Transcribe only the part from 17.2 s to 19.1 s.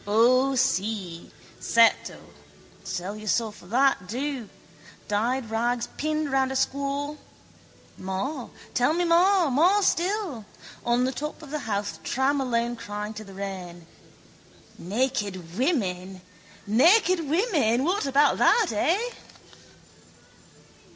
women! What about that, eh?